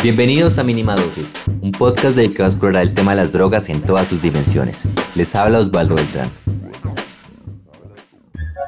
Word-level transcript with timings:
Bienvenidos 0.00 0.58
a 0.58 0.62
Mínima 0.62 0.94
Dosis, 0.94 1.32
un 1.60 1.72
podcast 1.72 2.14
dedicado 2.14 2.44
a 2.44 2.50
explorar 2.50 2.82
el 2.84 2.94
tema 2.94 3.16
de 3.16 3.22
las 3.22 3.32
drogas 3.32 3.68
en 3.68 3.80
todas 3.80 4.06
sus 4.06 4.22
dimensiones. 4.22 4.84
Les 5.16 5.34
habla 5.34 5.58
Osvaldo 5.58 5.96
Beltrán. 5.96 6.30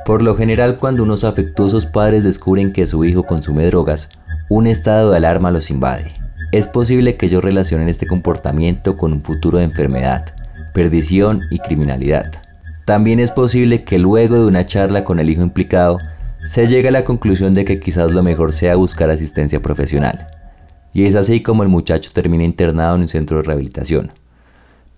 Por 0.05 0.23
lo 0.23 0.37
general, 0.37 0.77
cuando 0.77 1.05
unos 1.05 1.23
afectuosos 1.23 1.87
padres 1.87 2.25
descubren 2.25 2.73
que 2.73 2.85
su 2.85 3.05
hijo 3.05 3.23
consume 3.23 3.67
drogas, 3.67 4.11
un 4.49 4.67
estado 4.67 5.13
de 5.13 5.19
alarma 5.19 5.53
los 5.53 5.71
invade. 5.71 6.13
Es 6.51 6.67
posible 6.67 7.17
que 7.17 7.27
ellos 7.27 7.45
relacionen 7.45 7.89
este 7.89 8.09
comportamiento 8.09 8.97
con 8.97 9.13
un 9.13 9.23
futuro 9.23 9.59
de 9.59 9.65
enfermedad, 9.65 10.35
perdición 10.75 11.43
y 11.53 11.61
criminalidad. 11.61 12.43
También 12.87 13.21
es 13.21 13.31
posible 13.31 13.85
que 13.85 14.01
luego 14.01 14.35
de 14.35 14.47
una 14.47 14.67
charla 14.67 15.05
con 15.05 15.21
el 15.21 15.31
hijo 15.31 15.43
implicado, 15.43 15.99
se 16.43 16.67
llegue 16.67 16.89
a 16.89 16.93
la 16.93 17.05
conclusión 17.05 17.55
de 17.55 17.65
que 17.65 17.79
quizás 17.79 18.11
lo 18.11 18.25
mejor 18.25 18.53
sea 18.53 18.75
buscar 18.75 19.11
asistencia 19.11 19.63
profesional. 19.63 20.27
Y 20.93 21.07
es 21.07 21.15
así 21.15 21.43
como 21.43 21.63
el 21.63 21.69
muchacho 21.69 22.11
termina 22.13 22.45
internado 22.45 22.97
en 22.97 23.03
un 23.03 23.09
centro 23.09 23.37
de 23.37 23.43
rehabilitación. 23.45 24.13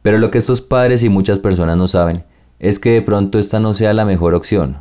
Pero 0.03 0.19
lo 0.19 0.31
que 0.31 0.39
estos 0.39 0.61
padres 0.61 1.03
y 1.03 1.09
muchas 1.09 1.39
personas 1.39 1.77
no 1.77 1.87
saben 1.87 2.25
es 2.59 2.79
que 2.79 2.91
de 2.91 3.03
pronto 3.03 3.39
esta 3.39 3.61
no 3.61 3.75
sea 3.75 3.93
la 3.93 4.05
mejor 4.05 4.35
opción, 4.35 4.79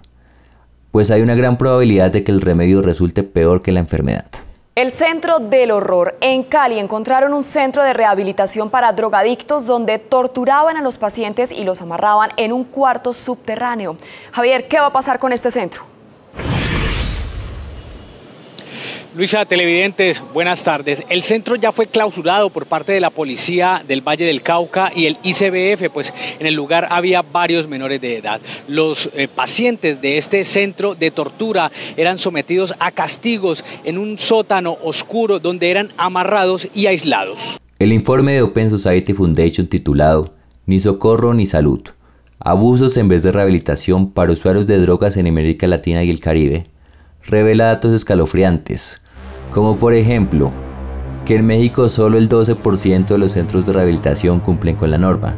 pues 0.91 1.09
hay 1.11 1.21
una 1.21 1.35
gran 1.35 1.57
probabilidad 1.57 2.11
de 2.11 2.23
que 2.23 2.31
el 2.31 2.41
remedio 2.41 2.81
resulte 2.81 3.23
peor 3.23 3.61
que 3.61 3.71
la 3.71 3.79
enfermedad. 3.79 4.25
El 4.73 4.89
Centro 4.89 5.39
del 5.39 5.69
Horror. 5.71 6.17
En 6.21 6.43
Cali 6.43 6.79
encontraron 6.79 7.33
un 7.33 7.43
centro 7.43 7.83
de 7.83 7.91
rehabilitación 7.91 8.69
para 8.69 8.93
drogadictos 8.93 9.65
donde 9.65 9.99
torturaban 9.99 10.77
a 10.77 10.81
los 10.81 10.97
pacientes 10.97 11.51
y 11.51 11.65
los 11.65 11.81
amarraban 11.81 12.31
en 12.37 12.53
un 12.53 12.63
cuarto 12.63 13.11
subterráneo. 13.11 13.97
Javier, 14.31 14.69
¿qué 14.69 14.79
va 14.79 14.87
a 14.87 14.93
pasar 14.93 15.19
con 15.19 15.33
este 15.33 15.51
centro? 15.51 15.90
Luisa, 19.13 19.43
televidentes, 19.43 20.23
buenas 20.33 20.63
tardes. 20.63 21.03
El 21.09 21.21
centro 21.21 21.57
ya 21.57 21.73
fue 21.73 21.87
clausurado 21.87 22.49
por 22.49 22.65
parte 22.65 22.93
de 22.93 23.01
la 23.01 23.09
policía 23.09 23.83
del 23.85 23.99
Valle 23.99 24.23
del 24.23 24.41
Cauca 24.41 24.89
y 24.95 25.05
el 25.05 25.17
ICBF, 25.21 25.91
pues 25.91 26.13
en 26.39 26.47
el 26.47 26.53
lugar 26.53 26.87
había 26.89 27.21
varios 27.21 27.67
menores 27.67 27.99
de 27.99 28.15
edad. 28.15 28.39
Los 28.69 29.09
eh, 29.13 29.27
pacientes 29.27 30.01
de 30.01 30.17
este 30.17 30.45
centro 30.45 30.95
de 30.95 31.11
tortura 31.11 31.73
eran 31.97 32.19
sometidos 32.19 32.73
a 32.79 32.91
castigos 32.91 33.65
en 33.83 33.97
un 33.97 34.17
sótano 34.17 34.77
oscuro 34.81 35.39
donde 35.39 35.71
eran 35.71 35.91
amarrados 35.97 36.69
y 36.73 36.85
aislados. 36.85 37.59
El 37.79 37.91
informe 37.91 38.31
de 38.31 38.43
Open 38.43 38.69
Society 38.69 39.13
Foundation 39.13 39.67
titulado 39.67 40.33
Ni 40.65 40.79
socorro 40.79 41.33
ni 41.33 41.45
salud. 41.45 41.81
Abusos 42.39 42.95
en 42.95 43.09
vez 43.09 43.23
de 43.23 43.33
rehabilitación 43.33 44.13
para 44.13 44.31
usuarios 44.31 44.67
de 44.67 44.79
drogas 44.79 45.17
en 45.17 45.27
América 45.27 45.67
Latina 45.67 46.01
y 46.01 46.09
el 46.09 46.21
Caribe 46.21 46.67
revela 47.25 47.65
datos 47.65 47.93
escalofriantes, 47.93 49.00
como 49.51 49.75
por 49.75 49.93
ejemplo 49.93 50.51
que 51.25 51.35
en 51.35 51.45
México 51.45 51.87
solo 51.89 52.17
el 52.17 52.29
12% 52.29 53.05
de 53.05 53.17
los 53.17 53.33
centros 53.33 53.65
de 53.65 53.73
rehabilitación 53.73 54.39
cumplen 54.39 54.75
con 54.75 54.91
la 54.91 54.97
norma, 54.97 55.35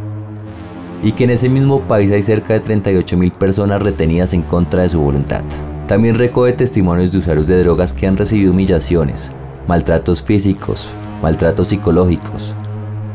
y 1.04 1.12
que 1.12 1.26
en 1.26 1.32
ese 1.32 1.50
mismo 1.50 1.82
país 1.82 2.12
hay 2.12 2.24
cerca 2.24 2.54
de 2.54 2.64
38.000 2.64 3.32
personas 3.34 3.82
retenidas 3.82 4.34
en 4.34 4.42
contra 4.44 4.84
de 4.84 4.90
su 4.90 5.02
voluntad. 5.02 5.44
También 5.88 6.16
recoge 6.16 6.54
testimonios 6.54 7.12
de 7.12 7.18
usuarios 7.18 7.48
de 7.48 7.62
drogas 7.62 7.94
que 7.94 8.08
han 8.08 8.16
recibido 8.16 8.52
humillaciones, 8.52 9.32
maltratos 9.68 10.24
físicos, 10.24 10.90
maltratos 11.22 11.68
psicológicos. 11.68 12.56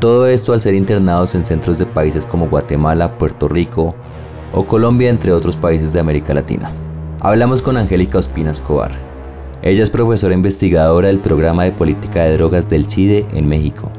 Todo 0.00 0.26
esto 0.26 0.52
al 0.52 0.60
ser 0.60 0.74
internados 0.74 1.34
en 1.34 1.46
centros 1.46 1.78
de 1.78 1.86
países 1.86 2.26
como 2.26 2.48
Guatemala, 2.48 3.16
Puerto 3.16 3.48
Rico 3.48 3.94
o 4.52 4.64
Colombia, 4.64 5.08
entre 5.08 5.32
otros 5.32 5.56
países 5.56 5.92
de 5.92 6.00
América 6.00 6.34
Latina. 6.34 6.70
Hablamos 7.20 7.62
con 7.62 7.76
Angélica 7.76 8.19
Ospina 8.19 8.50
Escobar. 8.50 9.07
Ella 9.62 9.82
es 9.82 9.90
profesora 9.90 10.34
investigadora 10.34 11.08
del 11.08 11.18
programa 11.18 11.64
de 11.64 11.72
política 11.72 12.24
de 12.24 12.34
drogas 12.34 12.68
del 12.68 12.88
CIDE 12.88 13.26
en 13.34 13.48
México 13.48 13.90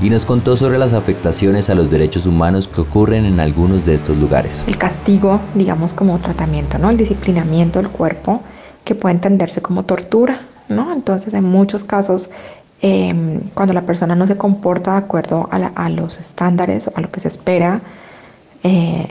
y 0.00 0.08
nos 0.08 0.24
contó 0.24 0.56
sobre 0.56 0.78
las 0.78 0.94
afectaciones 0.94 1.68
a 1.68 1.74
los 1.74 1.90
derechos 1.90 2.24
humanos 2.24 2.68
que 2.68 2.80
ocurren 2.80 3.26
en 3.26 3.38
algunos 3.38 3.84
de 3.84 3.94
estos 3.94 4.16
lugares. 4.16 4.64
El 4.66 4.78
castigo, 4.78 5.40
digamos 5.54 5.92
como 5.92 6.18
tratamiento, 6.20 6.78
¿no? 6.78 6.88
El 6.88 6.96
disciplinamiento 6.96 7.80
del 7.80 7.90
cuerpo 7.90 8.40
que 8.84 8.94
puede 8.94 9.16
entenderse 9.16 9.60
como 9.60 9.82
tortura, 9.84 10.40
¿no? 10.68 10.90
Entonces, 10.92 11.34
en 11.34 11.44
muchos 11.44 11.84
casos, 11.84 12.30
em, 12.80 13.40
cuando 13.52 13.74
la 13.74 13.82
persona 13.82 14.14
no 14.14 14.26
se 14.26 14.38
comporta 14.38 14.92
de 14.92 14.98
acuerdo 14.98 15.50
a, 15.50 15.56
a 15.66 15.90
los 15.90 16.18
estándares 16.18 16.88
o 16.88 16.92
a 16.94 17.02
lo 17.02 17.10
que 17.10 17.20
se 17.20 17.28
espera, 17.28 17.82
eh, 18.64 19.06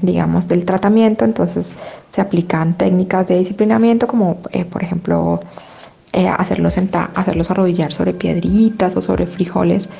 digamos, 0.00 0.46
del 0.46 0.64
tratamiento, 0.64 1.24
entonces 1.24 1.76
se 2.10 2.20
aplican 2.20 2.74
técnicas 2.74 3.26
de 3.26 3.38
disciplinamiento 3.38 4.06
como, 4.06 4.38
eh, 4.52 4.64
por 4.64 4.82
ejemplo, 4.84 5.40
eh, 6.12 6.28
hacerlos, 6.28 6.78
hacerlos 7.14 7.50
arrodillar 7.50 7.92
sobre 7.92 8.12
piedritas 8.12 8.96
o 8.96 9.02
sobre 9.02 9.26
frijoles, 9.26 9.90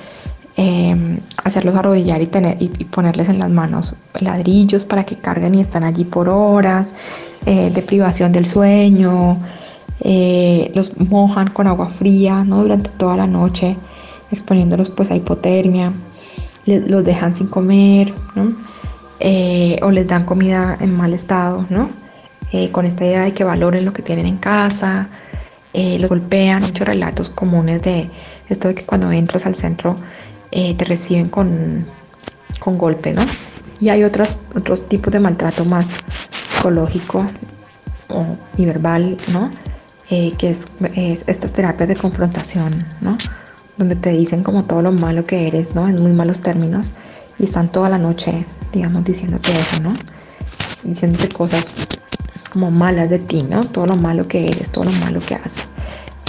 em, 0.57 1.19
hacerlos 1.43 1.75
arrodillar 1.75 2.23
y, 2.23 2.27
tener, 2.27 2.63
y, 2.63 2.69
ponerles 2.69 3.29
en 3.29 3.39
las 3.41 3.51
manos 3.51 3.97
ladrillos 4.21 4.85
para 4.85 5.05
que 5.05 5.17
carguen 5.17 5.57
y 5.57 5.61
están 5.63 5.83
allí 5.85 6.05
por 6.05 6.29
horas, 6.29 6.95
de 7.45 7.83
privación 7.83 8.31
del 8.31 8.47
sueño, 8.47 9.37
los 10.75 10.97
mojan 11.01 11.49
con 11.51 11.67
agua 11.67 11.91
fría 11.91 12.45
¿no? 12.45 12.63
durante 12.63 12.91
toda 12.91 13.17
la 13.17 13.27
noche, 13.27 13.77
exponiéndolos 14.31 14.91
pues 14.91 15.11
a 15.11 15.17
hipotermia, 15.17 15.93
los 16.67 17.05
dejan 17.05 17.35
sin 17.35 17.49
comer, 17.49 18.15
¿no? 18.37 18.72
Eh, 19.25 19.79
o 19.83 19.93
les 19.93 20.09
dan 20.09 20.25
comida 20.25 20.77
en 20.81 20.97
mal 20.97 21.15
estado, 21.15 21.65
¿no? 21.71 21.91
Eh, 22.51 22.73
con 22.73 22.87
esta 22.87 23.05
idea 23.05 23.23
de 23.23 23.33
que 23.33 23.45
valoren 23.45 23.85
lo 23.85 23.93
que 23.93 24.03
tienen 24.03 24.27
en 24.27 24.37
casa, 24.37 25.07
eh, 25.73 25.97
los 26.01 26.11
golpean, 26.11 26.63
muchos 26.63 26.85
relatos 26.85 27.31
comunes 27.31 27.83
de 27.83 28.11
esto 28.49 28.67
de 28.67 28.75
que 28.75 28.85
cuando 28.85 29.13
entras 29.13 29.47
al 29.47 29.55
centro 29.55 29.97
te 30.51 30.85
reciben 30.85 31.29
con, 31.31 31.87
con 32.59 32.77
golpe, 32.77 33.15
¿no? 33.15 33.25
Y 33.81 33.89
hay 33.89 34.03
otros, 34.05 34.41
otros 34.55 34.87
tipos 34.89 35.11
de 35.13 35.21
maltrato 35.21 35.65
más 35.65 35.99
psicológico 36.47 37.25
y 38.59 38.67
verbal, 38.67 39.17
¿no? 39.29 39.51
que 40.11 40.51
es, 40.51 40.67
es, 40.95 41.25
estas 41.27 41.53
terapias 41.55 41.89
de 41.89 41.97
confrontación, 41.97 42.85
¿no? 43.01 43.17
Donde 43.79 43.97
te 43.97 44.11
dicen 44.11 44.43
como 44.43 44.65
todo 44.65 44.83
lo 44.83 44.93
malo 44.93 45.25
que 45.25 45.47
eres, 45.47 45.75
¿no? 45.75 45.89
En 45.89 46.03
muy 46.03 46.13
malos 46.13 46.41
términos 46.41 46.93
y 47.43 47.45
están 47.45 47.71
toda 47.71 47.91
la 47.91 47.99
noche, 47.99 48.47
digamos, 48.73 49.03
diciéndote 49.03 49.51
eso, 49.51 49.81
¿no? 49.81 49.95
Diciéndote 50.85 51.29
cosas 51.29 51.75
como 52.53 52.71
malas 52.71 53.11
de 53.11 53.19
ti, 53.19 53.43
¿no? 53.43 53.65
Todo 53.65 53.87
lo 53.87 53.97
malo 53.97 54.29
que 54.29 54.47
eres, 54.47 54.71
todo 54.71 54.85
lo 54.85 54.93
malo 54.93 55.19
que 55.19 55.35
haces. 55.35 55.75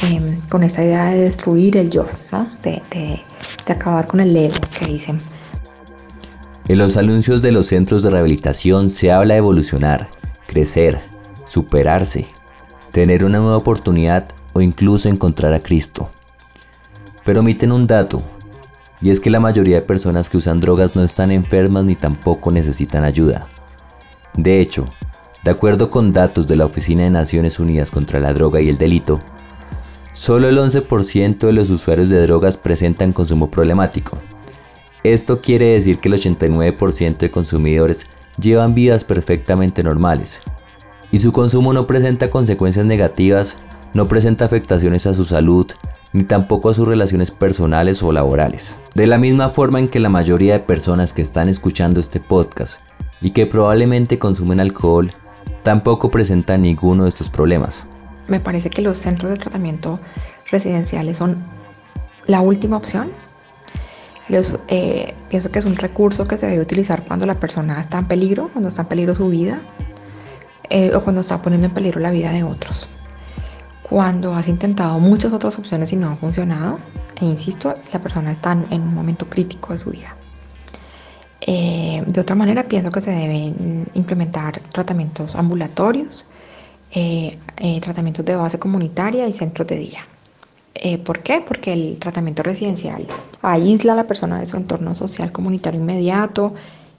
Em, 0.01 0.41
con 0.49 0.63
esta 0.63 0.83
idea 0.83 1.11
de 1.11 1.21
destruir 1.21 1.77
el 1.77 1.91
yo, 1.91 2.07
¿no? 2.31 2.49
De, 2.63 2.81
de 2.91 3.23
acabar 3.71 4.07
con 4.07 4.21
el 4.21 4.35
ego 4.35 4.55
que 4.77 4.87
dicen. 4.87 5.21
En 6.67 6.79
los 6.79 6.97
anuncios 6.97 7.43
de 7.43 7.51
los 7.51 7.67
centros 7.67 8.01
de 8.01 8.09
rehabilitación 8.09 8.89
se 8.89 9.11
habla 9.11 9.35
de 9.35 9.39
evolucionar, 9.39 10.09
crecer, 10.47 10.99
superarse, 11.47 12.25
tener 12.91 13.23
una 13.23 13.37
nueva 13.37 13.57
oportunidad 13.57 14.29
o 14.53 14.61
incluso 14.61 15.09
encontrar 15.09 15.53
a 15.53 15.59
Cristo. 15.59 16.09
Pero 17.23 17.41
omiten 17.41 17.71
un 17.71 17.85
dato 17.85 18.23
y 19.03 19.09
es 19.09 19.19
que 19.19 19.29
la 19.29 19.41
mayoría 19.41 19.75
de 19.75 19.81
personas 19.81 20.29
que 20.29 20.37
usan 20.37 20.61
drogas 20.61 20.95
no 20.95 21.03
están 21.03 21.29
enfermas 21.29 21.83
ni 21.83 21.95
tampoco 21.95 22.51
necesitan 22.51 23.03
ayuda. 23.03 23.47
De 24.37 24.61
hecho, 24.61 24.87
de 25.43 25.51
acuerdo 25.51 25.89
con 25.89 26.13
datos 26.13 26.47
de 26.47 26.55
la 26.55 26.65
Oficina 26.65 27.03
de 27.03 27.09
Naciones 27.09 27.59
Unidas 27.59 27.91
contra 27.91 28.21
la 28.21 28.31
Droga 28.31 28.61
y 28.61 28.69
el 28.69 28.77
Delito, 28.77 29.19
solo 30.13 30.47
el 30.47 30.57
11% 30.57 31.37
de 31.37 31.51
los 31.51 31.69
usuarios 31.69 32.07
de 32.07 32.21
drogas 32.21 32.55
presentan 32.55 33.11
consumo 33.11 33.51
problemático. 33.51 34.17
Esto 35.03 35.41
quiere 35.41 35.73
decir 35.73 35.99
que 35.99 36.07
el 36.07 36.15
89% 36.15 37.17
de 37.17 37.29
consumidores 37.29 38.07
llevan 38.39 38.73
vidas 38.73 39.03
perfectamente 39.03 39.83
normales, 39.83 40.41
y 41.11 41.19
su 41.19 41.33
consumo 41.33 41.73
no 41.73 41.87
presenta 41.87 42.29
consecuencias 42.29 42.85
negativas, 42.85 43.57
no 43.93 44.07
presenta 44.07 44.45
afectaciones 44.45 45.05
a 45.07 45.13
su 45.13 45.25
salud, 45.25 45.67
ni 46.13 46.23
tampoco 46.23 46.69
a 46.69 46.73
sus 46.73 46.87
relaciones 46.87 47.31
personales 47.31 48.01
o 48.03 48.11
laborales. 48.11 48.77
De 48.95 49.07
la 49.07 49.17
misma 49.17 49.49
forma 49.49 49.79
en 49.79 49.89
que 49.89 49.99
la 49.99 50.09
mayoría 50.09 50.53
de 50.53 50.59
personas 50.59 51.11
que 51.11 51.23
están 51.23 51.49
escuchando 51.49 51.99
este 51.99 52.19
podcast 52.19 52.79
y 53.19 53.31
que 53.31 53.47
probablemente 53.47 54.19
consumen 54.19 54.59
alcohol, 54.59 55.11
tampoco 55.63 56.11
presentan 56.11 56.61
ninguno 56.61 57.03
de 57.03 57.09
estos 57.09 57.29
problemas. 57.29 57.85
Me 58.27 58.39
parece 58.39 58.69
que 58.69 58.81
los 58.81 58.97
centros 58.97 59.31
de 59.31 59.37
tratamiento 59.37 59.99
residenciales 60.51 61.17
son 61.17 61.43
la 62.27 62.41
última 62.41 62.77
opción. 62.77 63.09
Eh, 64.29 65.13
pienso 65.29 65.51
que 65.51 65.59
es 65.59 65.65
un 65.65 65.75
recurso 65.75 66.27
que 66.27 66.37
se 66.37 66.47
debe 66.47 66.61
utilizar 66.61 67.03
cuando 67.03 67.25
la 67.25 67.35
persona 67.35 67.79
está 67.79 67.99
en 67.99 68.05
peligro, 68.05 68.49
cuando 68.51 68.69
está 68.69 68.83
en 68.83 68.87
peligro 68.87 69.15
su 69.15 69.29
vida 69.29 69.61
eh, 70.69 70.95
o 70.95 71.03
cuando 71.03 71.21
está 71.21 71.41
poniendo 71.41 71.67
en 71.67 71.73
peligro 71.73 71.99
la 71.99 72.09
vida 72.09 72.31
de 72.31 72.43
otros 72.43 72.89
cuando 73.89 74.33
has 74.33 74.47
intentado 74.47 74.99
muchas 74.99 75.33
otras 75.33 75.57
opciones 75.59 75.91
y 75.93 75.95
no 75.95 76.09
ha 76.09 76.15
funcionado, 76.15 76.79
e 77.21 77.25
insisto, 77.25 77.73
la 77.91 78.01
persona 78.01 78.31
está 78.31 78.51
en 78.51 78.81
un 78.81 78.93
momento 78.93 79.27
crítico 79.27 79.73
de 79.73 79.79
su 79.79 79.91
vida. 79.91 80.15
Eh, 81.41 82.03
de 82.07 82.21
otra 82.21 82.35
manera, 82.35 82.63
pienso 82.63 82.89
que 82.89 83.01
se 83.01 83.11
deben 83.11 83.87
implementar 83.93 84.59
tratamientos 84.71 85.35
ambulatorios, 85.35 86.29
eh, 86.95 87.37
eh, 87.57 87.81
tratamientos 87.81 88.23
de 88.23 88.35
base 88.35 88.59
comunitaria 88.59 89.27
y 89.27 89.33
centros 89.33 89.67
de 89.67 89.77
día. 89.77 90.05
Eh, 90.75 90.97
¿Por 90.97 91.21
qué? 91.21 91.43
Porque 91.45 91.73
el 91.73 91.99
tratamiento 91.99 92.43
residencial 92.43 93.07
aísla 93.41 93.93
a 93.93 93.95
la 93.95 94.07
persona 94.07 94.39
de 94.39 94.45
su 94.45 94.57
entorno 94.57 94.95
social 94.95 95.31
comunitario 95.31 95.79
inmediato, 95.79 96.53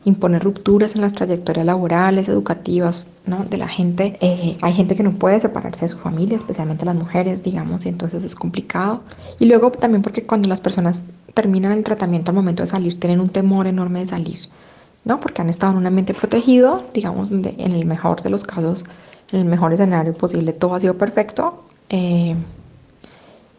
impone 0.04 0.38
rupturas 0.38 0.94
en 0.94 1.00
las 1.00 1.12
trayectorias 1.12 1.66
laborales, 1.66 2.28
educativas, 2.28 3.06
¿no? 3.26 3.44
De 3.44 3.56
la 3.56 3.68
gente. 3.68 4.16
Eh, 4.20 4.56
hay 4.60 4.72
gente 4.74 4.94
que 4.94 5.02
no 5.02 5.12
puede 5.12 5.40
separarse 5.40 5.86
de 5.86 5.90
su 5.90 5.98
familia, 5.98 6.36
especialmente 6.36 6.84
las 6.84 6.94
mujeres, 6.94 7.42
digamos, 7.42 7.86
y 7.86 7.88
entonces 7.88 8.22
es 8.24 8.34
complicado. 8.34 9.02
Y 9.38 9.46
luego 9.46 9.70
también 9.70 10.02
porque 10.02 10.24
cuando 10.24 10.48
las 10.48 10.60
personas 10.60 11.02
terminan 11.32 11.72
el 11.72 11.84
tratamiento 11.84 12.30
al 12.30 12.36
momento 12.36 12.62
de 12.62 12.68
salir, 12.68 12.98
tienen 13.00 13.20
un 13.20 13.28
temor 13.28 13.66
enorme 13.66 14.00
de 14.00 14.06
salir, 14.06 14.38
¿no? 15.04 15.20
Porque 15.20 15.42
han 15.42 15.50
estado 15.50 15.72
en 15.72 15.78
un 15.78 15.86
ambiente 15.86 16.14
protegido, 16.14 16.84
digamos, 16.92 17.30
en 17.30 17.44
el 17.44 17.84
mejor 17.86 18.22
de 18.22 18.30
los 18.30 18.44
casos, 18.44 18.84
en 19.32 19.40
el 19.40 19.46
mejor 19.46 19.72
escenario 19.72 20.14
posible, 20.14 20.52
todo 20.52 20.74
ha 20.74 20.80
sido 20.80 20.96
perfecto, 20.96 21.64
eh, 21.88 22.36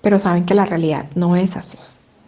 pero 0.01 0.19
saben 0.19 0.45
que 0.45 0.53
la 0.53 0.65
realidad 0.65 1.07
no 1.15 1.35
es 1.35 1.57
así. 1.57 1.77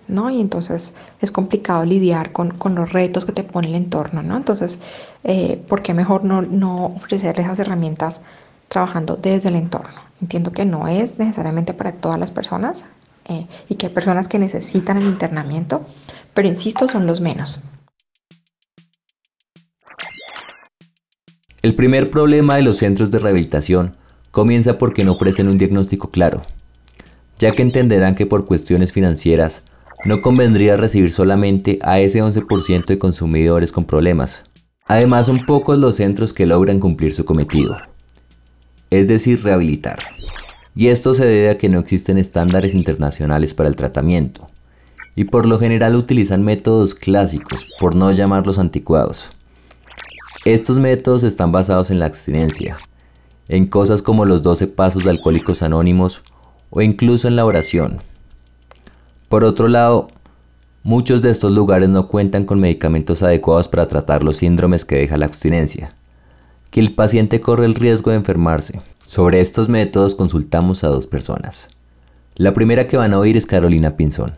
¿No? 0.07 0.30
Y 0.30 0.42
entonces 0.42 0.95
es 1.21 1.31
complicado 1.31 1.86
lidiar 1.86 2.31
con, 2.31 2.54
los 2.75 2.92
retos 2.92 3.25
que 3.25 3.31
te 3.31 3.44
pone 3.44 3.68
el 3.68 3.75
entorno, 3.75 4.24
¿no? 4.24 4.38
Entonces, 4.38 4.80
eh, 5.24 5.62
¿por 5.68 5.81
qué 5.81 5.94
mejor 5.94 6.24
no, 6.24 6.42
no 6.42 6.86
ofrecer 6.86 7.39
esas 7.39 7.59
herramientas 7.59 8.21
trabajando 8.68 9.15
desde 9.15 9.50
el 9.50 9.56
entorno? 9.56 10.01
Entiendo 10.21 10.51
que 10.51 10.65
no 10.65 10.88
es 10.88 11.19
necesariamente 11.19 11.74
para 11.74 11.92
todas 11.94 12.19
las 12.19 12.31
personas 12.31 12.86
eh, 13.25 13.45
y 13.69 13.75
que 13.75 13.88
hay 13.88 13.94
personas 13.94 14.27
que 14.27 14.39
necesitan 14.39 14.98
el 14.98 15.06
internamiento, 15.06 15.86
pero 16.33 16.48
insisto, 16.48 16.88
son 16.88 17.06
los 17.06 17.21
menos. 17.21 17.63
El 21.62 21.75
primer 21.75 22.09
problema 22.09 22.56
de 22.56 22.62
los 22.62 22.77
centros 22.77 23.12
de 23.12 23.19
rehabilitación 23.19 23.98
comienza 24.31 24.77
porque 24.77 25.04
no 25.04 25.13
ofrecen 25.13 25.48
un 25.48 25.57
diagnóstico 25.57 26.09
claro, 26.09 26.42
ya 27.39 27.51
que 27.51 27.62
entenderán 27.62 28.15
que 28.15 28.25
por 28.25 28.45
cuestiones 28.45 28.94
financieras 28.94 29.63
no 30.05 30.21
convendría 30.21 30.77
recibir 30.77 31.11
solamente 31.11 31.79
a 31.81 31.99
ese 31.99 32.23
11% 32.23 32.85
de 32.85 32.97
consumidores 32.97 33.71
con 33.71 33.85
problemas. 33.85 34.44
Además 34.85 35.25
son 35.25 35.45
pocos 35.45 35.77
los 35.77 35.97
centros 35.97 36.33
que 36.33 36.45
logran 36.45 36.79
cumplir 36.79 37.13
su 37.13 37.25
cometido, 37.25 37.77
es 38.89 39.07
decir, 39.07 39.44
rehabilitar. 39.44 39.99
Y 40.75 40.88
esto 40.88 41.13
se 41.13 41.25
debe 41.25 41.49
a 41.49 41.57
que 41.57 41.69
no 41.69 41.79
existen 41.79 42.17
estándares 42.17 42.75
internacionales 42.75 43.53
para 43.53 43.67
el 43.67 43.75
tratamiento, 43.75 44.47
y 45.15 45.25
por 45.25 45.47
lo 45.47 45.59
general 45.59 45.95
utilizan 45.95 46.44
métodos 46.44 46.94
clásicos, 46.94 47.67
por 47.79 47.95
no 47.95 48.11
llamarlos 48.11 48.59
anticuados. 48.59 49.31
Estos 50.45 50.77
métodos 50.77 51.23
están 51.23 51.51
basados 51.51 51.89
en 51.89 51.99
la 51.99 52.05
abstinencia, 52.05 52.77
en 53.49 53.65
cosas 53.65 54.01
como 54.01 54.25
los 54.25 54.44
12 54.44 54.67
pasos 54.67 55.03
de 55.03 55.09
alcohólicos 55.09 55.63
anónimos 55.63 56.23
o 56.69 56.81
incluso 56.81 57.27
en 57.27 57.35
la 57.35 57.45
oración, 57.45 57.97
por 59.29 59.44
otro 59.44 59.68
lado, 59.68 60.09
muchos 60.83 61.21
de 61.21 61.31
estos 61.31 61.51
lugares 61.51 61.89
no 61.89 62.07
cuentan 62.07 62.45
con 62.45 62.59
medicamentos 62.59 63.24
adecuados 63.24 63.68
para 63.68 63.88
tratar 63.88 64.24
los 64.24 64.38
síndromes 64.38 64.85
que 64.85 64.95
deja 64.95 65.18
la 65.18 65.25
abstinencia, 65.25 65.89
que 66.71 66.79
el 66.79 66.94
paciente 66.94 67.41
corre 67.41 67.65
el 67.65 67.75
riesgo 67.75 68.12
de 68.12 68.18
enfermarse. 68.18 68.79
Sobre 69.06 69.41
estos 69.41 69.69
métodos 69.69 70.15
consultamos 70.15 70.83
a 70.83 70.88
dos 70.88 71.07
personas. 71.07 71.68
La 72.35 72.53
primera 72.53 72.85
que 72.85 72.97
van 72.97 73.13
a 73.13 73.19
oír 73.19 73.35
es 73.35 73.45
Carolina 73.45 73.97
Pinzón. 73.97 74.33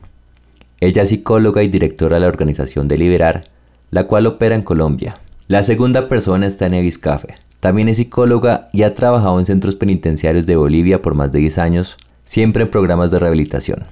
Ella 0.79 1.01
es 1.01 1.09
psicóloga 1.09 1.63
y 1.63 1.67
directora 1.67 2.15
de 2.15 2.21
la 2.21 2.27
organización 2.27 2.87
de 2.87 2.97
Liberar, 2.97 3.43
la 3.91 4.05
cual 4.05 4.25
opera 4.25 4.55
en 4.55 4.61
Colombia. 4.61 5.19
La 5.47 5.63
segunda 5.63 6.07
persona 6.07 6.47
está 6.47 6.69
Nevis 6.69 6.97
Cafe. 6.97 7.35
También 7.59 7.89
es 7.89 7.97
psicóloga 7.97 8.69
y 8.71 8.83
ha 8.83 8.95
trabajado 8.95 9.39
en 9.39 9.45
centros 9.45 9.75
penitenciarios 9.75 10.45
de 10.45 10.55
Bolivia 10.55 11.01
por 11.01 11.15
más 11.15 11.31
de 11.31 11.39
10 11.39 11.57
años, 11.57 11.97
siempre 12.23 12.63
en 12.63 12.69
programas 12.69 13.11
de 13.11 13.19
rehabilitación. 13.19 13.83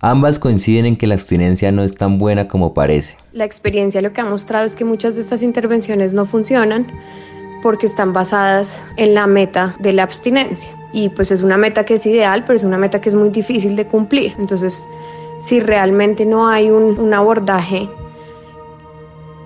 Ambas 0.00 0.38
coinciden 0.38 0.86
en 0.86 0.96
que 0.96 1.08
la 1.08 1.14
abstinencia 1.14 1.72
no 1.72 1.82
es 1.82 1.96
tan 1.96 2.18
buena 2.18 2.46
como 2.46 2.72
parece. 2.72 3.16
La 3.32 3.44
experiencia 3.44 4.00
lo 4.00 4.12
que 4.12 4.20
ha 4.20 4.24
mostrado 4.24 4.64
es 4.64 4.76
que 4.76 4.84
muchas 4.84 5.16
de 5.16 5.22
estas 5.22 5.42
intervenciones 5.42 6.14
no 6.14 6.24
funcionan 6.24 6.86
porque 7.62 7.86
están 7.86 8.12
basadas 8.12 8.80
en 8.96 9.14
la 9.14 9.26
meta 9.26 9.74
de 9.80 9.92
la 9.92 10.04
abstinencia. 10.04 10.70
Y 10.92 11.08
pues 11.08 11.32
es 11.32 11.42
una 11.42 11.56
meta 11.56 11.84
que 11.84 11.94
es 11.94 12.06
ideal, 12.06 12.44
pero 12.46 12.56
es 12.56 12.62
una 12.62 12.78
meta 12.78 13.00
que 13.00 13.08
es 13.08 13.16
muy 13.16 13.30
difícil 13.30 13.74
de 13.74 13.86
cumplir. 13.88 14.36
Entonces, 14.38 14.88
si 15.40 15.58
realmente 15.58 16.24
no 16.24 16.48
hay 16.48 16.70
un, 16.70 17.12
abordaje 17.12 17.88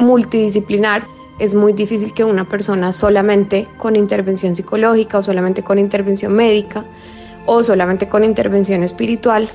multidisciplinar, 0.00 1.04
es 1.38 1.54
muy 1.54 1.72
difícil 1.72 2.12
que 2.12 2.24
una 2.24 2.46
persona 2.46 2.92
solamente 2.92 3.66
con 3.78 3.96
intervención 3.96 4.54
psicológica 4.54 5.16
o 5.16 5.22
solamente 5.22 5.62
con 5.62 5.78
intervención 5.78 6.34
médica 6.34 6.84
o 7.46 7.62
solamente 7.62 8.06
con 8.06 8.22
intervención 8.22 8.82
espiritual 8.82 9.50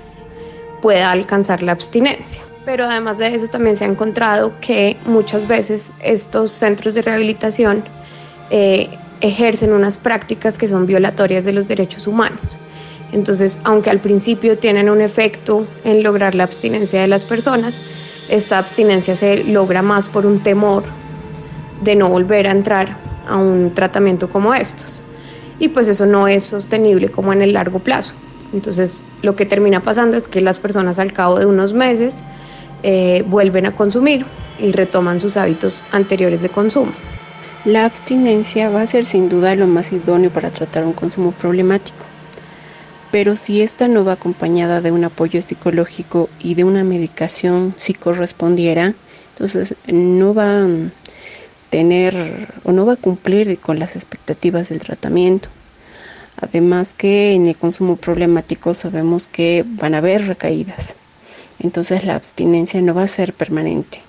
pueda 0.81 1.11
alcanzar 1.11 1.63
la 1.63 1.71
abstinencia. 1.71 2.41
Pero 2.65 2.85
además 2.85 3.17
de 3.17 3.33
eso 3.33 3.47
también 3.47 3.77
se 3.77 3.85
ha 3.85 3.87
encontrado 3.87 4.53
que 4.59 4.97
muchas 5.05 5.47
veces 5.47 5.91
estos 6.01 6.51
centros 6.51 6.93
de 6.93 7.01
rehabilitación 7.01 7.83
eh, 8.49 8.89
ejercen 9.21 9.71
unas 9.71 9.97
prácticas 9.97 10.57
que 10.57 10.67
son 10.67 10.85
violatorias 10.85 11.45
de 11.45 11.53
los 11.53 11.67
derechos 11.67 12.07
humanos. 12.07 12.57
Entonces, 13.13 13.59
aunque 13.63 13.89
al 13.89 13.99
principio 13.99 14.57
tienen 14.57 14.89
un 14.89 15.01
efecto 15.01 15.65
en 15.85 16.03
lograr 16.03 16.35
la 16.35 16.43
abstinencia 16.43 16.99
de 16.99 17.07
las 17.07 17.25
personas, 17.25 17.79
esta 18.29 18.57
abstinencia 18.57 19.15
se 19.15 19.43
logra 19.45 19.81
más 19.81 20.09
por 20.09 20.25
un 20.25 20.39
temor 20.39 20.83
de 21.81 21.95
no 21.95 22.09
volver 22.09 22.47
a 22.47 22.51
entrar 22.51 22.97
a 23.27 23.37
un 23.37 23.73
tratamiento 23.73 24.29
como 24.29 24.53
estos. 24.53 25.01
Y 25.59 25.69
pues 25.69 25.87
eso 25.87 26.05
no 26.05 26.27
es 26.27 26.43
sostenible 26.43 27.09
como 27.09 27.33
en 27.33 27.41
el 27.41 27.53
largo 27.53 27.79
plazo. 27.79 28.13
Entonces, 28.53 29.03
lo 29.21 29.35
que 29.35 29.45
termina 29.45 29.81
pasando 29.81 30.17
es 30.17 30.27
que 30.27 30.41
las 30.41 30.59
personas 30.59 30.99
al 30.99 31.13
cabo 31.13 31.39
de 31.39 31.45
unos 31.45 31.73
meses 31.73 32.23
eh, 32.83 33.23
vuelven 33.27 33.65
a 33.65 33.75
consumir 33.75 34.25
y 34.59 34.71
retoman 34.71 35.19
sus 35.19 35.37
hábitos 35.37 35.83
anteriores 35.91 36.41
de 36.41 36.49
consumo. 36.49 36.93
La 37.65 37.85
abstinencia 37.85 38.69
va 38.69 38.81
a 38.81 38.87
ser 38.87 39.05
sin 39.05 39.29
duda 39.29 39.55
lo 39.55 39.67
más 39.67 39.91
idóneo 39.91 40.31
para 40.31 40.51
tratar 40.51 40.85
un 40.85 40.93
consumo 40.93 41.31
problemático, 41.31 42.05
pero 43.11 43.35
si 43.35 43.61
esta 43.61 43.87
no 43.87 44.05
va 44.05 44.13
acompañada 44.13 44.79
de 44.79 44.91
un 44.91 45.03
apoyo 45.03 45.41
psicológico 45.41 46.29
y 46.39 46.55
de 46.55 46.63
una 46.63 46.83
medicación 46.83 47.73
si 47.77 47.93
correspondiera, 47.93 48.93
entonces 49.33 49.75
no 49.87 50.33
va 50.33 50.63
a 50.63 50.67
tener 51.69 52.53
o 52.63 52.71
no 52.71 52.85
va 52.85 52.93
a 52.93 52.97
cumplir 52.97 53.59
con 53.59 53.79
las 53.79 53.95
expectativas 53.95 54.69
del 54.69 54.79
tratamiento. 54.79 55.49
Además 56.39 56.93
que 56.95 57.33
en 57.33 57.47
el 57.47 57.55
consumo 57.55 57.95
problemático 57.95 58.73
sabemos 58.73 59.27
que 59.27 59.65
van 59.65 59.95
a 59.95 59.97
haber 59.97 60.27
recaídas. 60.27 60.95
Entonces 61.59 62.05
la 62.05 62.15
abstinencia 62.15 62.79
no 62.81 62.93
va 62.93 63.03
a 63.03 63.07
ser 63.07 63.33
permanente. 63.33 64.01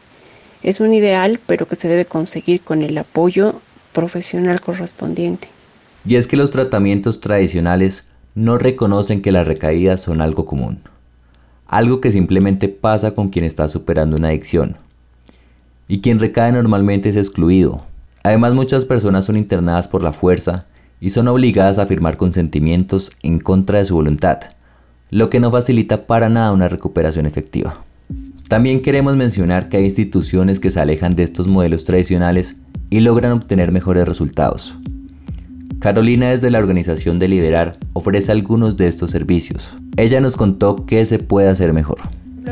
Es 0.63 0.81
un 0.81 0.93
ideal, 0.93 1.41
pero 1.47 1.67
que 1.67 1.77
se 1.77 1.89
debe 1.89 2.05
conseguir 2.05 2.61
con 2.61 2.83
el 2.83 2.99
apoyo 2.99 3.61
profesional 3.93 4.61
correspondiente. 4.61 5.49
Y 6.05 6.17
es 6.17 6.27
que 6.27 6.37
los 6.37 6.51
tratamientos 6.51 7.21
tradicionales 7.21 8.09
no 8.35 8.59
reconocen 8.59 9.23
que 9.23 9.33
las 9.33 9.47
recaídas 9.47 10.03
son 10.03 10.21
algo 10.21 10.45
común. 10.45 10.81
Algo 11.67 12.01
que 12.01 12.11
simplemente 12.11 12.69
pasa 12.69 13.15
con 13.15 13.31
quien 13.31 13.45
está 13.45 13.69
superando 13.69 14.17
una 14.17 14.29
adicción. 14.29 14.77
Y 15.87 16.01
quien 16.01 16.19
recae 16.19 16.53
normalmente 16.53 17.09
es 17.09 17.17
excluido. 17.17 17.87
Además 18.23 18.53
muchas 18.53 18.85
personas 18.85 19.25
son 19.25 19.37
internadas 19.37 19.89
por 19.89 20.03
la 20.03 20.13
fuerza 20.13 20.67
y 21.01 21.11
son 21.11 21.29
obligadas 21.29 21.79
a 21.79 21.87
firmar 21.87 22.17
consentimientos 22.17 23.13
en 23.23 23.39
contra 23.39 23.79
de 23.79 23.85
su 23.85 23.95
voluntad, 23.95 24.39
lo 25.11 25.31
que 25.31 25.41
no 25.41 25.51
facilita 25.51 26.07
para 26.07 26.29
nada 26.29 26.53
una 26.53 26.69
recuperación 26.69 27.27
efectiva. 27.27 27.85
También 28.49 28.83
queremos 28.83 29.17
mencionar 29.17 29.69
que 29.69 29.77
hay 29.77 29.85
instituciones 29.85 30.61
que 30.61 30.71
se 30.71 30.81
alejan 30.81 31.15
de 31.15 31.23
estos 31.23 31.49
modelos 31.49 31.85
tradicionales 31.85 32.57
y 32.91 33.01
logran 33.01 33.33
obtener 33.33 33.73
mejores 33.73 34.09
resultados. 34.09 34.77
Carolina 35.81 36.31
desde 36.31 36.51
la 36.51 36.59
organización 36.59 37.19
de 37.19 37.29
Liberar 37.29 37.79
ofrece 37.93 38.33
algunos 38.33 38.77
de 38.77 38.89
estos 38.89 39.11
servicios. 39.11 39.77
Ella 39.97 40.21
nos 40.21 40.37
contó 40.37 40.87
qué 40.87 41.05
se 41.07 41.19
puede 41.19 41.49
hacer 41.49 41.73
mejor 41.73 41.99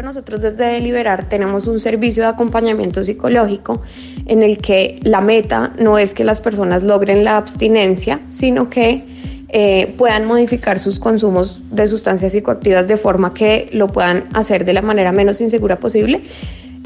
nosotros 0.03 0.43
desde 0.43 0.65
Deliberar 0.65 1.29
tenemos 1.29 1.67
un 1.67 1.81
servicio 1.81 2.23
de 2.23 2.29
acompañamiento 2.29 3.03
psicológico 3.03 3.83
en 4.27 4.43
el 4.43 4.59
que 4.59 5.01
la 5.03 5.21
meta 5.21 5.73
no 5.79 5.99
es 5.99 6.15
que 6.15 6.25
las 6.25 6.41
personas 6.41 6.83
logren 6.83 7.25
la 7.25 7.37
abstinencia, 7.37 8.21
sino 8.31 8.71
que 8.71 9.05
eh, 9.49 9.95
puedan 9.97 10.25
modificar 10.25 10.79
sus 10.79 10.99
consumos 10.99 11.63
de 11.71 11.87
sustancias 11.87 12.33
psicoactivas 12.33 12.89
de 12.89 12.97
forma 12.97 13.33
que 13.33 13.69
lo 13.73 13.87
puedan 13.87 14.25
hacer 14.35 14.65
de 14.65 14.73
la 14.73 14.83
manera 14.83 15.13
menos 15.13 15.41
insegura 15.41 15.79
posible 15.79 16.21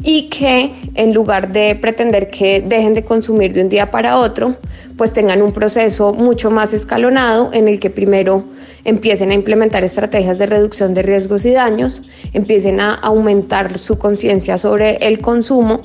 y 0.02 0.28
que 0.28 0.73
en 0.95 1.12
lugar 1.12 1.52
de 1.52 1.75
pretender 1.76 2.30
que 2.30 2.61
dejen 2.61 2.95
de 2.95 3.04
consumir 3.04 3.52
de 3.52 3.62
un 3.62 3.69
día 3.69 3.90
para 3.90 4.16
otro, 4.16 4.57
pues 4.97 5.12
tengan 5.12 5.42
un 5.42 5.52
proceso 5.52 6.12
mucho 6.12 6.50
más 6.50 6.73
escalonado 6.73 7.50
en 7.52 7.69
el 7.69 7.78
que 7.80 7.90
primero 7.90 8.45
empiecen 8.85 9.30
a 9.30 9.35
implementar 9.35 9.85
estrategias 9.85 10.38
de 10.38 10.47
reducción 10.47 10.95
de 10.95 11.02
riesgos 11.02 11.45
y 11.45 11.52
daños, 11.52 12.02
empiecen 12.33 12.80
a 12.80 12.95
aumentar 12.95 13.78
su 13.78 13.99
conciencia 13.99 14.59
sobre 14.59 14.97
el 14.97 15.21
consumo 15.21 15.80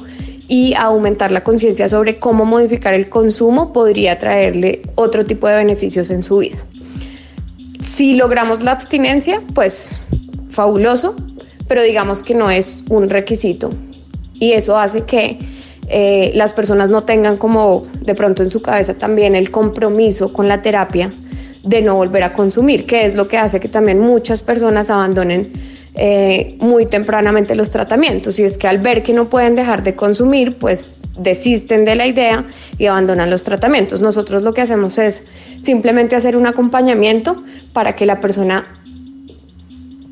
y 0.47 0.73
a 0.75 0.83
aumentar 0.83 1.31
la 1.31 1.43
conciencia 1.43 1.89
sobre 1.89 2.17
cómo 2.17 2.45
modificar 2.45 2.93
el 2.93 3.09
consumo 3.09 3.73
podría 3.73 4.19
traerle 4.19 4.81
otro 4.95 5.25
tipo 5.25 5.47
de 5.47 5.57
beneficios 5.57 6.09
en 6.11 6.23
su 6.23 6.37
vida. 6.37 6.57
Si 7.81 8.15
logramos 8.15 8.61
la 8.61 8.71
abstinencia, 8.71 9.41
pues 9.53 9.99
fabuloso, 10.49 11.15
pero 11.67 11.81
digamos 11.81 12.21
que 12.21 12.35
no 12.35 12.51
es 12.51 12.83
un 12.89 13.09
requisito. 13.09 13.71
Y 14.39 14.53
eso 14.53 14.77
hace 14.77 15.01
que 15.01 15.39
eh, 15.87 16.31
las 16.35 16.53
personas 16.53 16.89
no 16.89 17.03
tengan 17.03 17.37
como 17.37 17.83
de 18.01 18.15
pronto 18.15 18.43
en 18.43 18.49
su 18.49 18.61
cabeza 18.61 18.95
también 18.95 19.35
el 19.35 19.51
compromiso 19.51 20.33
con 20.33 20.47
la 20.47 20.61
terapia 20.61 21.11
de 21.63 21.81
no 21.81 21.95
volver 21.95 22.23
a 22.23 22.33
consumir, 22.33 22.85
que 22.85 23.05
es 23.05 23.15
lo 23.15 23.27
que 23.27 23.37
hace 23.37 23.59
que 23.59 23.67
también 23.67 23.99
muchas 23.99 24.41
personas 24.41 24.89
abandonen 24.89 25.51
eh, 25.95 26.57
muy 26.59 26.85
tempranamente 26.85 27.55
los 27.55 27.71
tratamientos. 27.71 28.39
Y 28.39 28.43
es 28.43 28.57
que 28.57 28.67
al 28.67 28.79
ver 28.79 29.03
que 29.03 29.13
no 29.13 29.25
pueden 29.25 29.55
dejar 29.55 29.83
de 29.83 29.95
consumir, 29.95 30.57
pues 30.57 30.97
desisten 31.17 31.85
de 31.85 31.95
la 31.95 32.07
idea 32.07 32.45
y 32.77 32.87
abandonan 32.87 33.29
los 33.29 33.43
tratamientos. 33.43 34.01
Nosotros 34.01 34.43
lo 34.43 34.53
que 34.53 34.61
hacemos 34.61 34.97
es 34.97 35.23
simplemente 35.63 36.15
hacer 36.15 36.35
un 36.35 36.45
acompañamiento 36.45 37.35
para 37.73 37.95
que 37.95 38.05
la 38.05 38.19
persona 38.19 38.65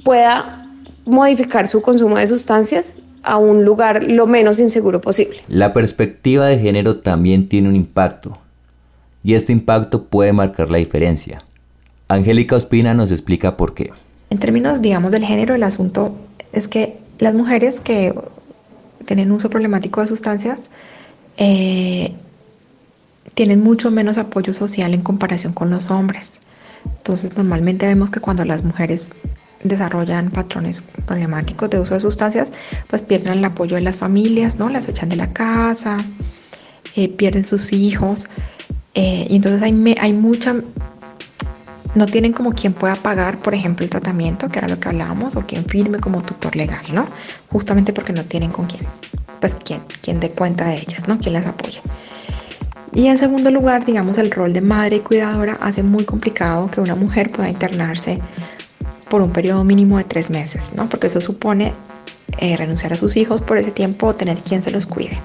pueda 0.04 0.64
modificar 1.06 1.68
su 1.68 1.82
consumo 1.82 2.18
de 2.18 2.28
sustancias 2.28 2.98
a 3.24 3.38
un 3.38 3.66
lugar 3.66 4.04
lo 4.04 4.28
menos 4.28 4.60
inseguro 4.60 5.02
posible. 5.02 5.38
La 5.48 5.74
perspectiva 5.74 6.46
de 6.46 6.60
género 6.60 6.98
también 6.98 7.48
tiene 7.48 7.70
un 7.70 7.76
impacto 7.76 8.38
y 9.24 9.34
este 9.36 9.54
impacto 9.54 10.04
puede 10.06 10.34
marcar 10.34 10.70
la 10.70 10.78
diferencia. 10.78 11.44
Angélica 12.10 12.56
Ospina 12.56 12.94
nos 12.94 13.12
explica 13.12 13.58
por 13.58 13.74
qué. 13.74 13.92
En 14.30 14.38
términos, 14.38 14.82
digamos, 14.82 15.12
del 15.12 15.24
género, 15.24 15.56
el 15.56 15.64
asunto 15.64 16.14
es 16.52 16.68
que 16.68 17.00
las 17.20 17.34
mujeres 17.34 17.80
que 17.80 18.14
tienen 19.06 19.32
uso 19.32 19.50
problemático 19.50 20.02
de 20.02 20.08
sustancias 20.08 20.72
eh, 21.38 22.14
tienen 23.34 23.62
mucho 23.62 23.92
menos 23.92 24.18
apoyo 24.18 24.54
social 24.54 24.94
en 24.94 25.02
comparación 25.02 25.54
con 25.54 25.70
los 25.70 25.90
hombres. 25.90 26.42
Entonces, 26.86 27.38
normalmente 27.38 27.88
vemos 27.88 28.12
que 28.12 28.20
cuando 28.20 28.44
las 28.44 28.64
mujeres 28.64 29.14
desarrollan 29.64 30.30
patrones 30.32 30.84
problemáticos 31.06 31.70
de 31.70 31.80
uso 31.80 31.94
de 31.94 32.00
sustancias, 32.00 32.52
pues 32.88 33.02
pierden 33.02 33.34
el 33.34 33.46
apoyo 33.46 33.76
de 33.76 33.82
las 33.82 33.98
familias, 33.98 34.58
¿no? 34.58 34.70
Las 34.70 34.88
echan 34.88 35.10
de 35.10 35.16
la 35.16 35.34
casa, 35.34 35.98
eh, 36.96 37.10
pierden 37.10 37.46
sus 37.46 37.74
hijos. 37.74 38.28
Eh, 38.94 39.28
y 39.30 39.36
entonces 39.36 39.62
hay, 39.62 39.96
hay 40.00 40.14
mucha... 40.14 40.56
No 41.96 42.08
tienen 42.08 42.34
como 42.34 42.54
quien 42.54 42.74
pueda 42.74 42.96
pagar, 42.96 43.40
por 43.40 43.54
ejemplo, 43.54 43.84
el 43.84 43.90
tratamiento, 43.92 44.50
que 44.50 44.58
era 44.58 44.68
lo 44.68 44.80
que 44.80 44.90
hablábamos, 44.90 45.36
o 45.36 45.46
quien 45.46 45.66
firme 45.66 46.00
como 46.00 46.24
tutor 46.24 46.56
legal, 46.56 46.84
¿no? 46.92 47.08
Justamente 47.52 47.94
porque 47.94 48.14
no 48.14 48.24
tienen 48.24 48.52
con 48.52 48.66
quién, 48.66 48.82
pues 49.40 49.56
quién, 49.56 49.82
quién 50.02 50.20
dé 50.20 50.32
cuenta 50.32 50.66
de 50.66 50.78
ellas, 50.78 51.08
¿no? 51.08 51.20
Quién 51.20 51.34
las 51.34 51.46
apoya. 51.46 51.82
Y 52.96 53.08
en 53.08 53.18
segundo 53.18 53.50
lugar, 53.50 53.86
digamos, 53.86 54.20
el 54.20 54.30
rol 54.30 54.54
de 54.54 54.62
madre 54.62 54.98
y 54.98 55.00
cuidadora 55.00 55.58
hace 55.62 55.82
muy 55.82 56.04
complicado 56.04 56.70
que 56.70 56.80
una 56.80 56.96
mujer 56.96 57.32
pueda 57.32 57.50
internarse 57.50 58.20
por 59.10 59.22
un 59.22 59.32
periodo 59.32 59.64
mínimo 59.64 59.98
de 59.98 60.04
tres 60.04 60.30
meses, 60.30 60.74
¿no? 60.76 60.88
Porque 60.88 61.08
eso 61.08 61.22
supone 61.22 61.74
eh, 62.40 62.58
renunciar 62.58 62.94
a 62.94 62.98
sus 62.98 63.16
hijos 63.16 63.42
por 63.42 63.58
ese 63.58 63.72
tiempo 63.72 64.08
o 64.08 64.16
tener 64.16 64.38
quien 64.38 64.64
se 64.64 64.72
los 64.72 64.86
cuide. 64.86 65.20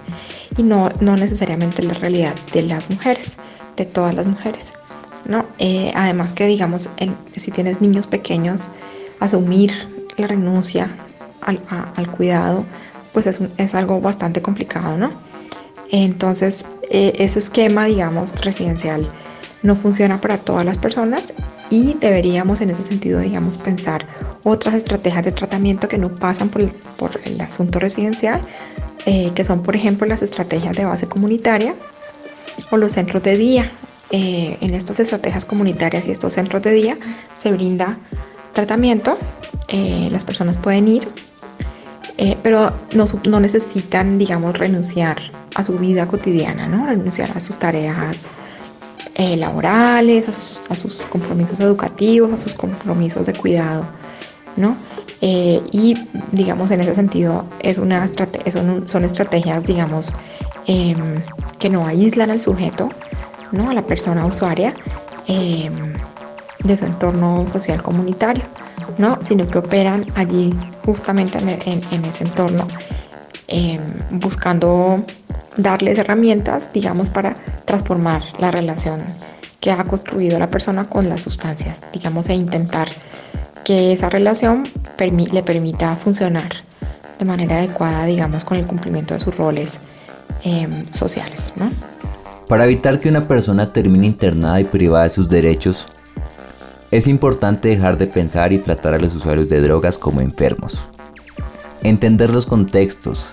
Y 0.56 0.62
no, 0.62 0.90
no 1.00 1.16
necesariamente 1.16 1.82
la 1.82 1.94
realidad 1.94 2.34
de 2.52 2.62
las 2.62 2.90
mujeres, 2.90 3.38
de 3.76 3.84
todas 3.86 4.14
las 4.14 4.26
mujeres, 4.26 4.74
¿no? 5.24 5.46
Eh, 5.58 5.92
además 5.94 6.32
que, 6.32 6.46
digamos, 6.46 6.90
si 7.36 7.50
tienes 7.50 7.80
niños 7.80 8.06
pequeños, 8.06 8.72
asumir 9.20 9.72
la 10.16 10.26
renuncia 10.26 10.90
al, 11.42 11.62
al 11.96 12.10
cuidado, 12.10 12.64
pues 13.12 13.26
es, 13.26 13.40
es, 13.56 13.74
algo 13.74 14.00
bastante 14.00 14.42
complicado, 14.42 14.96
¿no? 14.98 15.12
Entonces, 15.90 16.66
eh, 16.90 17.12
ese 17.16 17.38
esquema, 17.38 17.86
digamos, 17.86 18.38
residencial 18.40 19.08
no 19.62 19.76
funciona 19.76 20.20
para 20.20 20.38
todas 20.38 20.64
las 20.64 20.78
personas 20.78 21.34
y 21.70 21.94
deberíamos 21.94 22.60
en 22.60 22.70
ese 22.70 22.82
sentido, 22.82 23.20
digamos, 23.20 23.58
pensar 23.58 24.06
otras 24.44 24.74
estrategias 24.74 25.24
de 25.24 25.32
tratamiento 25.32 25.88
que 25.88 25.98
no 25.98 26.14
pasan 26.14 26.48
por 26.48 26.62
el, 26.62 26.70
por 26.98 27.20
el 27.24 27.40
asunto 27.40 27.78
residencial, 27.78 28.40
eh, 29.06 29.30
que 29.34 29.44
son, 29.44 29.62
por 29.62 29.76
ejemplo, 29.76 30.06
las 30.06 30.22
estrategias 30.22 30.76
de 30.76 30.84
base 30.84 31.06
comunitaria 31.06 31.74
o 32.70 32.76
los 32.76 32.92
centros 32.92 33.22
de 33.22 33.36
día. 33.36 33.72
Eh, 34.10 34.56
en 34.62 34.72
estas 34.72 35.00
estrategias 35.00 35.44
comunitarias 35.44 36.08
y 36.08 36.12
estos 36.12 36.32
centros 36.32 36.62
de 36.62 36.72
día 36.72 36.96
se 37.34 37.52
brinda 37.52 37.98
tratamiento, 38.54 39.18
eh, 39.68 40.08
las 40.10 40.24
personas 40.24 40.56
pueden 40.56 40.88
ir, 40.88 41.08
pero 42.42 42.72
no, 42.94 43.04
no 43.28 43.38
necesitan, 43.38 44.18
digamos, 44.18 44.58
renunciar 44.58 45.18
a 45.54 45.62
su 45.62 45.78
vida 45.78 46.08
cotidiana, 46.08 46.66
¿no? 46.66 46.84
Renunciar 46.84 47.30
a 47.36 47.40
sus 47.40 47.58
tareas 47.60 48.28
eh, 49.18 49.36
laborales, 49.36 50.28
a 50.28 50.76
sus, 50.76 51.04
compromisos 51.06 51.58
educativos, 51.58 52.32
a 52.32 52.36
sus 52.36 52.54
compromisos 52.54 53.26
de 53.26 53.32
cuidado, 53.32 53.84
¿no? 54.56 54.76
Eh, 55.20 55.60
y 55.72 55.96
digamos 56.30 56.70
en 56.70 56.80
ese 56.80 56.94
sentido 56.94 57.44
es 57.58 57.78
una 57.78 58.06
son, 58.06 58.86
son 58.86 59.04
estrategias, 59.04 59.64
digamos, 59.64 60.12
em, 60.66 61.20
que 61.58 61.68
no 61.68 61.84
aíslan 61.84 62.30
al 62.30 62.40
sujeto, 62.40 62.88
¿no? 63.50 63.70
A 63.70 63.74
la 63.74 63.82
persona 63.82 64.24
usuaria 64.24 64.72
em, 65.26 65.94
de 66.62 66.76
su 66.76 66.84
entorno 66.84 67.46
social 67.48 67.82
comunitario, 67.82 68.44
¿no? 68.98 69.18
Sino 69.22 69.48
que 69.48 69.58
operan 69.58 70.06
allí 70.14 70.54
justamente 70.84 71.38
en, 71.38 72.04
ese 72.04 72.22
entorno 72.22 72.68
em, 73.48 73.80
buscando 74.10 75.04
darles 75.56 75.98
herramientas, 75.98 76.72
digamos, 76.72 77.08
para 77.10 77.34
transformar 77.64 78.22
la 78.38 78.50
relación 78.50 79.02
que 79.60 79.72
ha 79.72 79.82
construido 79.84 80.38
la 80.38 80.48
persona 80.48 80.88
con 80.88 81.08
las 81.08 81.22
sustancias, 81.22 81.82
digamos, 81.92 82.28
e 82.28 82.34
intentar 82.34 82.88
que 83.64 83.92
esa 83.92 84.08
relación 84.08 84.64
le 84.98 85.42
permita 85.42 85.96
funcionar 85.96 86.48
de 87.18 87.24
manera 87.24 87.56
adecuada, 87.56 88.04
digamos, 88.04 88.44
con 88.44 88.56
el 88.56 88.66
cumplimiento 88.66 89.14
de 89.14 89.20
sus 89.20 89.36
roles 89.36 89.80
em, 90.44 90.84
sociales. 90.92 91.52
Para 92.46 92.64
evitar 92.64 92.98
que 92.98 93.08
una 93.08 93.26
persona 93.26 93.72
termine 93.72 94.06
internada 94.06 94.60
y 94.60 94.64
privada 94.64 95.04
de 95.04 95.10
sus 95.10 95.28
derechos, 95.28 95.86
es 96.90 97.06
importante 97.06 97.68
dejar 97.68 97.98
de 97.98 98.06
pensar 98.06 98.52
y 98.52 98.58
tratar 98.58 98.94
a 98.94 98.98
los 98.98 99.14
usuarios 99.14 99.48
de 99.48 99.60
drogas 99.60 99.98
como 99.98 100.20
enfermos. 100.20 100.80
Entender 101.82 102.30
los 102.30 102.46
contextos, 102.46 103.28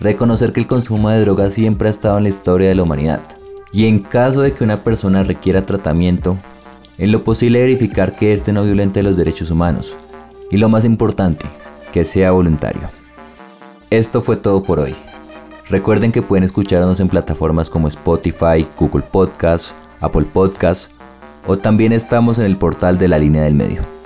reconocer 0.00 0.52
que 0.52 0.60
el 0.60 0.66
consumo 0.66 1.10
de 1.10 1.20
drogas 1.20 1.54
siempre 1.54 1.88
ha 1.88 1.90
estado 1.90 2.18
en 2.18 2.24
la 2.24 2.28
historia 2.28 2.68
de 2.68 2.74
la 2.74 2.82
humanidad. 2.82 3.22
Y 3.72 3.86
en 3.86 4.00
caso 4.00 4.40
de 4.40 4.52
que 4.52 4.64
una 4.64 4.82
persona 4.82 5.24
requiera 5.24 5.62
tratamiento, 5.62 6.36
en 6.96 7.12
lo 7.12 7.24
posible 7.24 7.60
verificar 7.60 8.16
que 8.16 8.32
éste 8.32 8.52
no 8.52 8.64
violente 8.64 9.02
los 9.02 9.16
derechos 9.16 9.50
humanos. 9.50 9.94
Y 10.50 10.56
lo 10.56 10.68
más 10.68 10.84
importante, 10.84 11.44
que 11.92 12.04
sea 12.04 12.30
voluntario. 12.30 12.88
Esto 13.90 14.22
fue 14.22 14.36
todo 14.36 14.62
por 14.62 14.80
hoy. 14.80 14.94
Recuerden 15.68 16.12
que 16.12 16.22
pueden 16.22 16.44
escucharnos 16.44 17.00
en 17.00 17.08
plataformas 17.08 17.68
como 17.68 17.88
Spotify, 17.88 18.66
Google 18.78 19.02
Podcast, 19.02 19.72
Apple 20.00 20.26
Podcast 20.32 20.90
o 21.46 21.56
también 21.56 21.92
estamos 21.92 22.38
en 22.38 22.46
el 22.46 22.56
portal 22.56 22.98
de 22.98 23.08
la 23.08 23.18
línea 23.18 23.44
del 23.44 23.54
medio. 23.54 23.97